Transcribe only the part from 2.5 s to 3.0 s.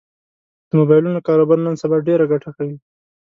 کوي